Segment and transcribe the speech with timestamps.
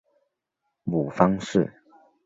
[0.83, 1.71] 母方氏。